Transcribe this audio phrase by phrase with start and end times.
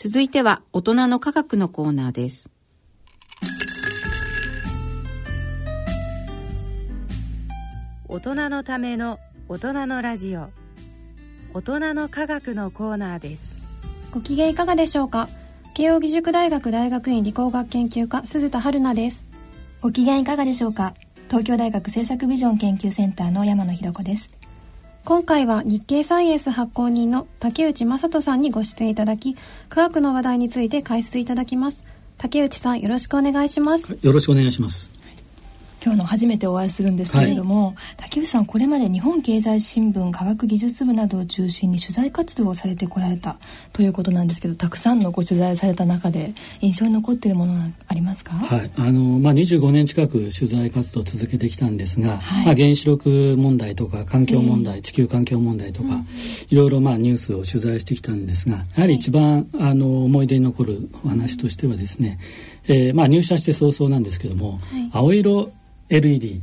[0.00, 2.48] 続いては大人の科学のコーナーです。
[8.06, 10.50] 大人のための大人のラジオ。
[11.52, 13.60] 大人の科学のコーナーです。
[14.12, 15.28] ご機嫌いかがでしょうか？
[15.74, 19.26] 慶應義塾大学大学院理工学研究科鈴田春奈です。
[19.80, 20.94] ご機嫌いかがでしょうか？
[21.26, 24.32] 東京大学政策ビジョン研究センターの山野博子です
[25.08, 29.36] 今回は日経サイエンス発行人の竹内正人さんにご出演いただき
[29.70, 31.82] 科学の話題について解説いただきます。
[32.18, 33.98] 竹内さんよろしくお願いします。
[34.02, 34.97] よろしくお願いします。
[35.82, 43.36] 今日の初めてお会いするんですけれども、はい、竹内さんこれまで日本経済新聞科学技術部などを中心に取材活動をされてこられた
[43.72, 48.70] ということなんですけどたくさんのご取材された中で印象に残っているものはありますか、はい。
[48.76, 56.06] あのまあ、25年近く取材活動を続けてきたんですが、はい、まあ、原子力問題とか環境問題、えー、地球環境問題とか、うん、
[56.48, 62.18] いろいろまあニュースを取材してきたんですがやはり一番あの思い出に残るお話としてはですね、
[62.66, 64.60] えーまあ、入社して早々なんですけども、
[64.92, 65.50] 青色
[65.88, 66.40] LED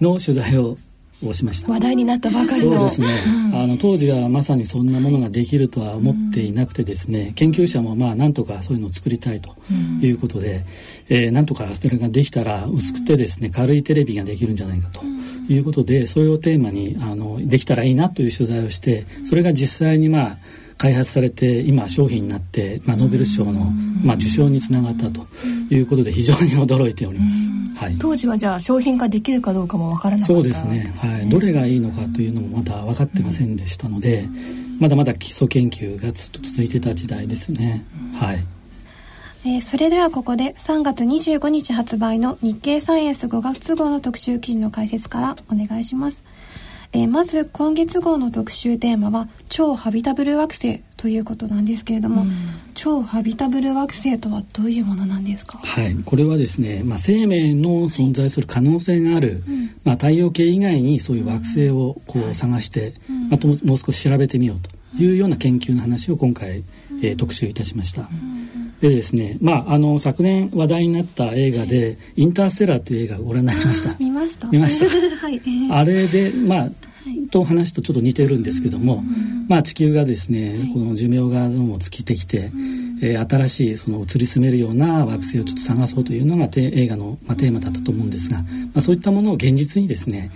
[0.00, 0.76] の取材を
[1.22, 1.70] をしました。
[1.70, 2.72] 話題になったばかりの。
[2.72, 9.54] そうですね、うん、あの当時はまさにそんなものができるとは思っていなくてですね、うん、研究者もまあなんとかそういうのを作りたいと
[10.00, 10.64] いうことで、
[11.08, 15.02] うん、えー、なんとかそれができたら薄くてですね軽いテレビができるんじゃないかと
[15.48, 20.36] いうことでそれをテーマにあのできたらいいなという取材をしてそれが実際にまあ
[20.78, 23.70] 開発されて今商品になって、まあ、ノーベル賞の、
[24.02, 25.26] まあ、受賞につながったと
[25.70, 27.50] いうことで非常に驚いております。
[27.76, 34.28] はい、当時はじゃあ商品化できるかどうかもわからなかったそうですね、はい、どれがいいのかというのもまだ分かってませんでしたので、
[34.78, 37.84] まだまだ基礎研究がずっと続いてた時代ですね。
[38.14, 38.44] はい。
[39.46, 46.24] えー、それではここで3月25日発売の日経サイエンス5月号の特集記事の解説からお願いします。
[46.96, 52.30] えー、まず今月号の特集テーマは超ハビタブル惑星ということなんですけれども、うん、
[52.74, 55.58] 超ハビタブル惑星とはどういうものなんですか？
[55.58, 55.96] はい。
[56.04, 59.40] これはですね、まあ、生命の存在する可能性がある、はい、
[59.82, 66.62] まあ、太陽系以外にそういう惑星をこう探して、うん、まあ、もう少し調べてみようというような研究の話を今回、
[67.02, 68.08] えー、特集いたしました。
[68.80, 73.94] でですね、まあ、あの昨年話題になった映画で「インターステラー」という映画をご覧になりました。
[73.98, 74.48] 見ました。
[74.48, 75.40] 見ました、 はい、
[75.70, 76.70] あれでまあ
[77.30, 79.04] と話とちょっと似てるんですけども、
[79.48, 82.50] まあ、地球がですね、この寿命がどうも尽きてきて、
[83.02, 88.46] えー、新しいその移り住めるような惑星をちょっと探そうというのが映画の、まあ、テーマだったと思うんですが、ま
[88.76, 90.30] あ、そういったものを現実にですね、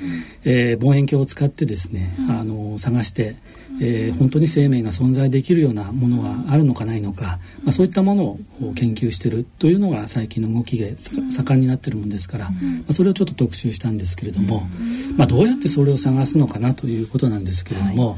[0.45, 3.37] えー、望遠鏡を使ってですね、あの探して、
[3.81, 8.39] えー、本当に生命が存在できるようなものはあるのかないのか、まあ、そういったものを
[8.75, 10.97] 研究しているというのが最近の動きで
[11.31, 12.57] 盛んになっているものですから、ま
[12.89, 14.69] あ、それをちょっと特集したんですけれども、
[15.17, 18.17] まあ、どうやってそれを探すのかなということなんですけれども、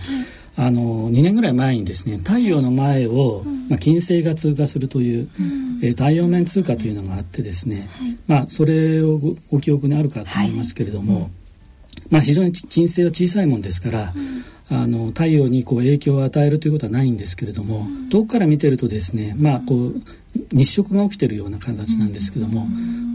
[0.60, 5.30] あの2年ぐらい前にですね太陽の前を、まあ、金星が通過するという、
[5.82, 7.88] えー、太陽面通過というのがあってですね、
[8.26, 9.18] まあ、それを
[9.50, 11.30] ご記憶にあるかと思いますけれども、
[12.10, 14.12] まあ、非常に金星は小さいもんですから、
[14.68, 20.02] あの太陽にこう影響を与えるということはないんですけれども、遠くから見てるとですね、まあ、こう
[20.52, 22.66] 日食が起きてるような形なんですけども、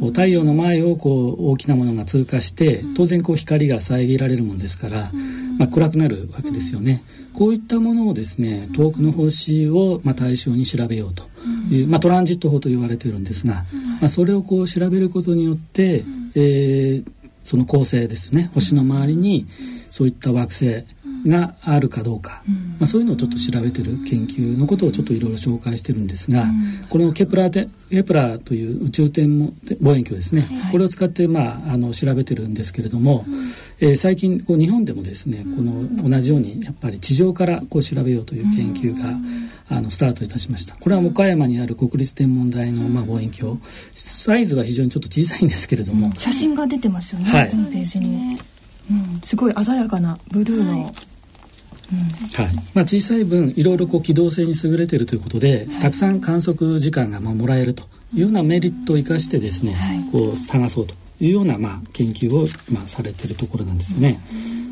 [0.07, 5.11] 太陽の前をこう大きなものが通過して当然こう光が遮られるもんですから、
[5.57, 7.01] まあ、暗くなるわけですよね。
[7.33, 11.23] こういったものをですね遠くの星をまあ対象に調べようと
[11.69, 13.65] いう、まあ、トランジット法と言われているんですが、
[13.99, 16.05] まあ、それをこう調べることによって、
[16.35, 17.11] えー、
[17.43, 19.47] その恒星ですね星の周りに
[19.89, 20.85] そういった惑星
[21.25, 30.57] があるかどうか、うん、まあ、そういうのをちょっと調べてる研究のことをちょっといろいろ紹介してるんですが、うん、このケプラーケプラーという宇宙天望遠鏡ですね、はい。
[30.57, 39.17] はい、これを使って、まあ、あの調べてるんですけれども、うん、えー、最近こう日本でもですねこの同じようにやっぱり地上からこう調べようという研究が、
[39.67, 40.75] あのスタートいたしました。
[40.75, 43.59] これは岡山にある国立天文台の、まあ、望遠鏡。
[43.95, 48.37] サイズは非常にちょっと小さいんですけれども、写真が出てますよね、はい、ページに。
[48.87, 50.93] うん、すごい鮮やかなブルーの、はい
[52.33, 52.55] はい。
[52.73, 57.83] まあ、小さい分いろいろこう機動性に優れているということで、たくさん観測時間がまあもらえると
[58.13, 64.19] いうようなメリットを生かしてですね、はい、こう探そうというようなまあ研究をまあされているところなんですね。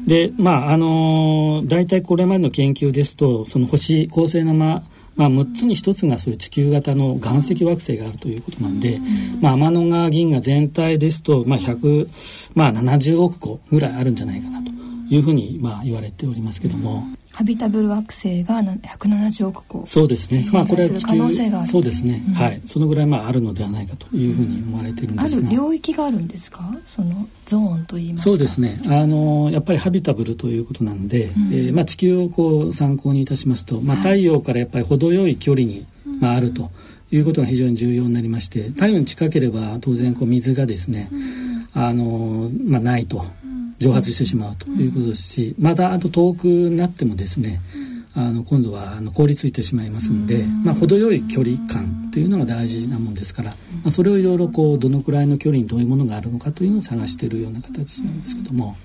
[0.07, 4.83] でまああのー、大体これまでの研究ですとその星恒星のま
[5.15, 8.99] まあ、6つに1つがそういう地球型の岩石惑星があるということなんで、
[9.41, 12.07] まあ、天の川銀河全体ですと、まあ、170、
[12.55, 14.72] まあ、億個ぐらいあるんじゃないかなと
[15.15, 17.05] いうふうにまあ言われておりますけども。
[17.31, 19.83] ハビタブル惑星が170億個。
[19.87, 22.61] そうですね、まあ、これは地球そうですね、うん、はい。
[22.63, 26.61] そのぐらいまああるのではないかというふうに思われているんですが、ある領域があるんですか？
[26.85, 28.31] そのゾーンといいますか。
[28.31, 28.79] そうですね。
[28.85, 35.85] あのやっぱりハビタブルということなんで、うん、えー、まあ、地球をこう参考にいたしますと、まあ、太陽からやっぱり程よい距離に
[36.19, 36.71] まあ、あると
[37.11, 41.09] いうことが非常に重要になりまして太陽に近ければ当然こう水がですね、
[41.73, 43.25] あのまあ、ないと
[43.83, 47.59] 蒸発してしまうということですしまたあと遠くなってもですね
[48.15, 58.77] あの今度はあの凍りついてしまいますので、まあ、程よい距離感というのが大事なもんですから、まあ、それをいろいろこうどのくらいの距離にどういうものがあるのかというのを探しているような形なんですけども。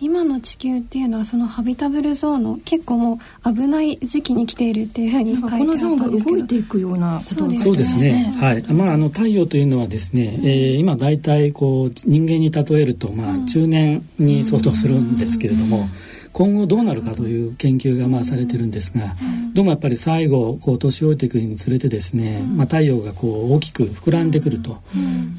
[0.00, 8.34] 今の地球っていうのはそのハビタブルゾーンの結構もう危ない時期に来ているっていうふうに書いてあったんですけどこのゾーンが動いていくようなことそうですね。
[8.38, 8.62] はい。
[8.72, 15.90] まああの太陽というのはですね、えー、今大体こう人間に例えるとまあ中年に相当するんですけれども、うん
[16.38, 19.12] 今後どうなるかという研究がまあされてるんですが、
[19.54, 24.78] どうもやっぱり最後こう年老いていくにつれてですね、まあ、太陽がこう大きく膨らんでくると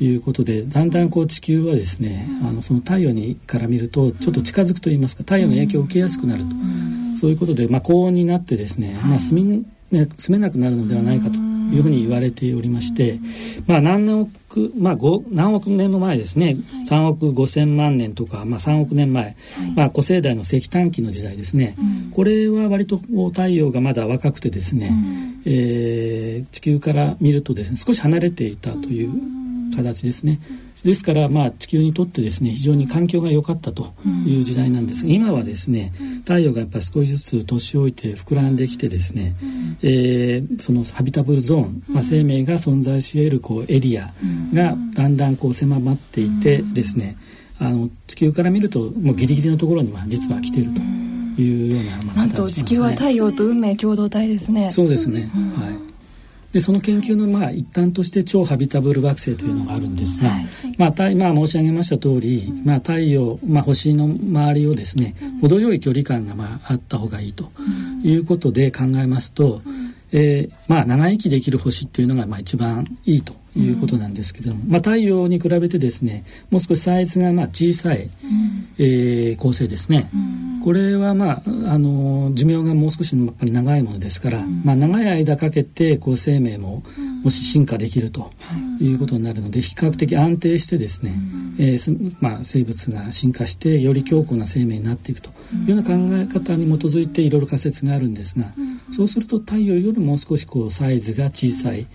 [0.01, 6.49] いうことでだんだんこう地球はですねあのその太陽にから見るとちょっと近づくといいますか太陽の影響を受けやすくなると、
[7.21, 11.39] そういうことで、まあ、高温になってですね、まあ、住みね、住めなくなるのではないかと
[11.71, 13.19] いうふうに言われておりまして、
[13.67, 14.97] まあ、何億、まあ、
[15.29, 19.35] 何億年も前ですね、はい、3億5千万年とか、まあ、3億年前、はい、
[19.75, 29.11] まあ、古生代の石炭紀の時代ですね、うん、これは割と太陽がまだ若くてですね、うん、えー、地球から見るとですね少し離れていたという
[29.75, 30.39] 形ですね。
[30.83, 33.93] ですから、まあ、地球にとってですね非常に環境が良かったと
[34.25, 35.05] いう時代なんです。
[35.05, 39.35] が、今はですね太陽がやっぱり少しずつ年老いて膨らんできてですね、
[39.81, 44.13] えー、そのハビタブルゾーン、まあ、生命が存在し得るこうエリア
[44.53, 47.17] がだんだんこう狭まっていてですね
[47.59, 50.81] あの地球から見るともうギリギリのところにまあ実は来ていると
[51.41, 54.71] いうような、まあ、なんと地球は太陽と運命共同体ですね。
[54.71, 55.88] そうですね、はい
[56.51, 60.31] でその研究のまあ一端として超ハビタブル惑星というのがあるんですが、
[60.77, 67.51] まあ、今申し上げました通り、まあ、太陽、まあ、星の周りをですね程よい距離感がまああった方がいいと
[68.03, 69.61] いうことで考えますと、
[70.11, 78.09] えー、まあ長生きできる星っていうのがまあ一番いいということなんですけども、まあ、太陽に比べてですねもう少しサイズがまあ小さい、
[78.79, 80.09] えー、恒星ですね、
[80.63, 86.83] これはまああの寿命がもう少しやっぱり長いものですから、まあ、長い間かけてこう生命も
[87.23, 88.29] もし進化できると
[88.79, 88.93] い。
[88.93, 91.13] うことになるので比較的安定してですね、
[91.57, 95.29] えーまあ、生物が進化してより強固な生命になっていくと
[95.65, 98.53] いうような考え方に基づいていろいろ仮説があるんですが、
[98.91, 101.87] そうすると太陽よりもう少しこうサイズが小さい、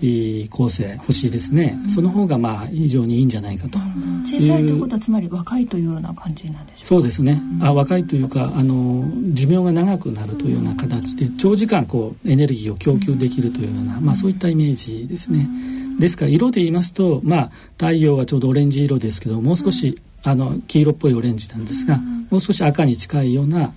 [0.00, 3.78] 恒星星ですね、その方がまあ非常にいいんじゃないかと。
[4.24, 15.48] 小さいということはつまり若いというような感じなんでしょうそうですね、あ若いというかあの寿命が長くなるというような形で長時間こうエネルギーを供給できるというような、まあ、そういったイメージですね。
[15.98, 21.96] ですから色で言いますと、まあ、太陽はちょうどオレンジ色ですけどもう少しあの黄色っぽいオレンジなんですが、
[22.30, 23.72] もう少し赤に近いような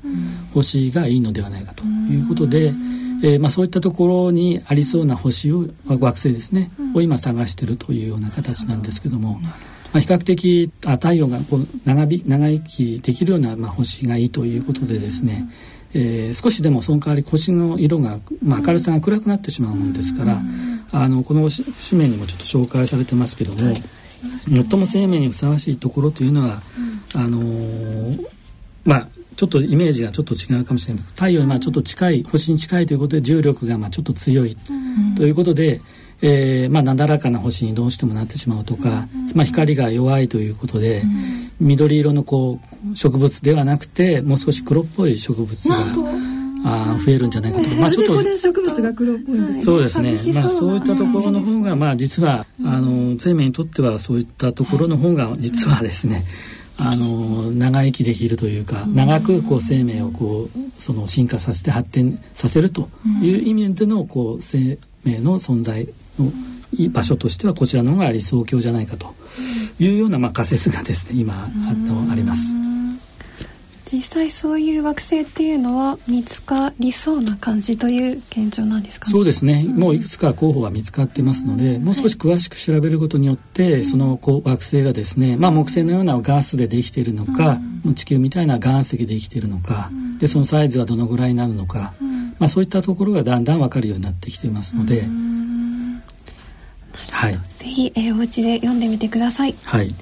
[0.53, 2.73] 星がいいのではないかということで、
[3.23, 9.39] えーまあ、そういったところにありそうな星を惑星ですね、を今探しているというような形なんですけども。
[9.93, 15.49] まあ、比較的あ太陽がこう長長生きできるような、まあ、星がいいということでですね、
[15.93, 20.41] えー、少しでもその代わり星の色が、まあ、明るさが暗くなってしまうものですから、
[20.91, 23.83] あのこの紙面にもちょっと紹介されてますけども、はい、
[24.37, 26.61] 最も生命にふさわしいところというのは、
[27.13, 28.27] あのー、
[28.85, 29.07] まあ
[29.41, 34.55] ちょっとイメージがちょっと違うかもしれない太陽にまあちょっと近い星に近いということで重力がまあちょっと強い
[35.17, 35.81] ということで、
[36.21, 41.01] えーまあ、なだらかな星にどうしてもなってしまうとか、まあ、光が弱いということで、
[41.59, 42.59] 緑色のこ
[42.93, 45.87] う植物ではなくてもう少し黒っぽい植物が。
[46.63, 47.69] あ増えるんじゃないかと。
[47.69, 50.33] まあちょっと植物が黒っぽいんです、ね、そうですね。
[50.35, 56.23] まあそういったところの方がまあ実はあの生命にとってはそういったところの方が実はですね。
[56.83, 62.89] あの長生きできるというか長くこう生命をこうその進化させて発展させると
[63.21, 65.87] いう意味でのこう生命の存在
[66.19, 66.31] の
[66.91, 69.13] 場所としてはこちらの方が理想郷じゃないかと
[69.79, 71.49] いうようなまあ仮説がですね今
[72.11, 72.70] あります。
[73.91, 87.59] 実際そういう惑星っていうのは見つかりそうな感じという現状なんですか、ね、そうですね、もういくつか候補が見つかってますので、もう少し詳しく調べることによって、その惑星がですね、まあ、木星のようなガスでできているのか、
[87.95, 91.93] 地球みたいな岩石でできているのか、でそのサイズはどのぐらいになるのか、
[92.39, 95.05] まあ、そういったところがだんだん分かるようになってきていますので。
[97.11, 99.55] はい、ぜひ、えー、お家で読んでみてください。
[99.63, 99.93] はい。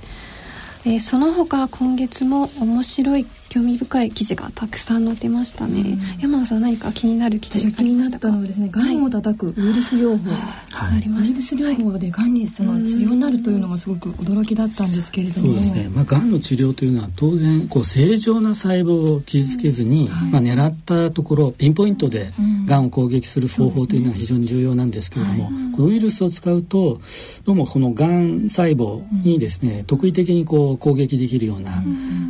[0.85, 10.29] えー、その他今月も面白い興味深い記事がたくさん載ってましたね、うん、山野さん何か気になる記事が気になったのはですねがんを叩くウイルス療法、
[10.71, 15.47] はい、ありましウイルス療法でがんにその治療になるというのがすごく驚きだったんですけれども。
[15.47, 22.31] そうですね、まあ、がんの治療というのは当然こう正常な細胞を傷つけずに、うんはい、まあ、狙ったところピンポイントで
[22.65, 22.79] がん。
[22.85, 25.63] を攻撃する方法というのが非常に重要なんですけれども、ね。
[25.65, 26.99] はい、このウイルスを使うと
[27.45, 31.83] どうもこのがん細胞にですね、特異的にこう攻撃できるような、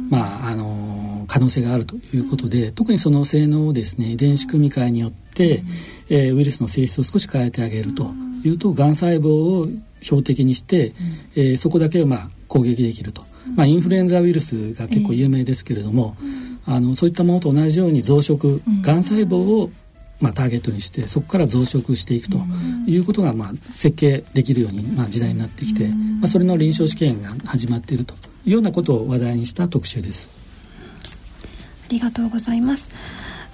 [0.09, 5.63] まああの可能性があるということで特にその性能をですね遺伝子組み換えによって、
[6.09, 8.11] えー、ウイルスの性質を少し変えてあげると
[8.43, 9.67] いうとがん細胞を
[10.01, 10.93] 標的にして、
[11.35, 13.23] えー、そこだけをまあ攻撃できると、
[13.55, 16.17] まあ、インフルエンザウイルスが結構有名ですけれども、
[16.65, 19.03] あのそういったものと同じように増殖がん。
[19.03, 19.71] 細胞を
[20.19, 22.39] まあ、ターゲットにしてそこから増殖していくと
[22.85, 30.38] いうことが、まあ、設計できるように、まあ、時代になってきて、まあ、それの臨床試験が始まっているというようなことを話題にした特集です。
[31.89, 32.87] ありがとうございます。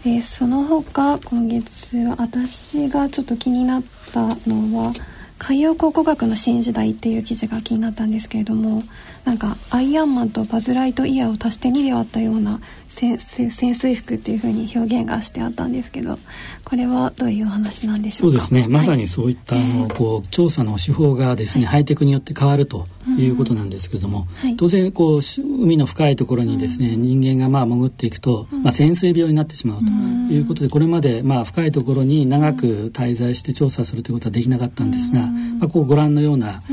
[0.06, 4.94] えー、その他今月は私がちょっと気になったのは
[5.38, 8.84] 海洋考古学の新時代っていう記事が気になったんですけれども
[9.24, 16.20] なんかアイアンマンとバズ・ライトイヤーを足して2で割ったような潜水服っていうふうに表現がしてあったんですけど
[16.66, 18.40] これはどういうお話なんでしょうか？
[18.42, 18.68] そうですね。
[18.68, 19.56] まさにそういった、
[19.96, 25.20] こう調査の手法がですね、はい、ハイテクによって変わるということなんですけれども、はい、当然こう
[25.64, 29.92] 海の深いところにですね、人間がまあ潜っていくと、まあ、潜水病になってしまうと。
[30.34, 36.64] いうことでこれまでまあ深いところに長く滞在して調査するということはできなかったんですが、まあ、こうご覧のような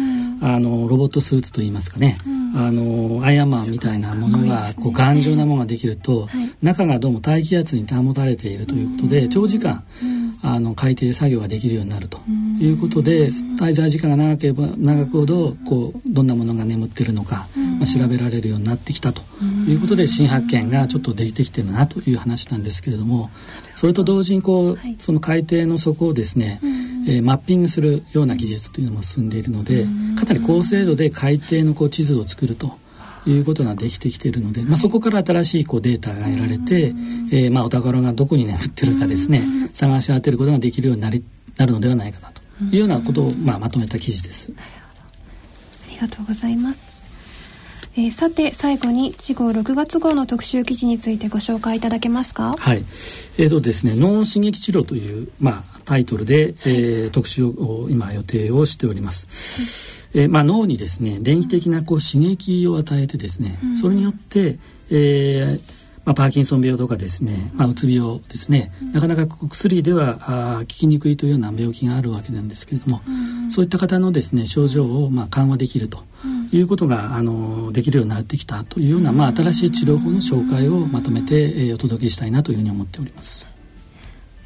[0.41, 2.19] あのロボットスーツといいますかね、
[2.57, 6.29] あのアイアンマンみたいなものがこう頑丈なものができると、
[6.63, 9.85] 中がどうも大気圧に保たれているということで長時間
[10.43, 12.19] あの海底で作業ができるようになると
[12.65, 19.23] いうことで滞在時間が長ければ長くほどこうどんなものが眠っているのか、まあ、調べられるようになってきたと。
[19.67, 23.31] いうことで新発見がちょっと出てきてるなという話なんですけれども
[23.77, 26.61] それと同時にこうその海底の底をですね、
[27.07, 32.81] えー、マッピングするような技術というのも進んでいるのでかなり高精度で海底のこう地図を作ると。
[33.25, 36.93] いうことができてきているので、まあ、そこから新しいこうデータが得られて、
[37.31, 41.25] えー、まあお宝がどこに眠ってるかですね探し当てることができるようになり
[41.57, 42.32] なるのではないかなと
[42.71, 44.53] いうようなことを、まあ、まとめた記事です。
[44.57, 46.93] ありがとうございます。
[47.95, 52.55] えー、さて最後に地号6月号の特集記事についてご紹介いただけますか？
[52.59, 52.85] はい。
[53.37, 59.27] えーとですね、脳刺激治療という、まあ、タイトルで、えー、特集を今予定をしております、
[60.17, 64.59] はい、えー、まあ、脳にですね電気的なこう刺激を与えてですね、うん、それによって、
[64.91, 76.03] えーまあ、パーキンソン病とかですね、まあ、うつ病ですね、なかなか薬ではあ効きにくいというような病気があるわけなんですけれども、うん、そういった方のですね症状をまあ緩和できると
[76.53, 83.49] いうことが、あのできるようになってきたというような、まあ、新しい治療法の紹介をまとめて、えー、お届けしたいなというふうに思っております。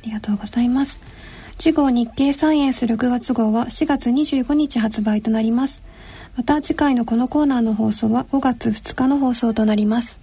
[0.02, 1.00] ありがとうございます。
[1.58, 5.82] 次号日経サイエンス6月号は4月25日発売となります。
[6.36, 10.20] また次回のこのコーナーの放送は5月2日の放送となります。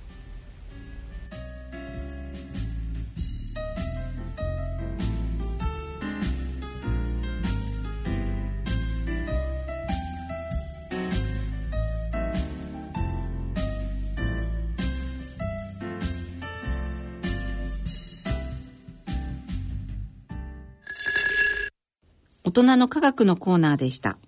[22.56, 24.20] 大人の科学のコーナーでした。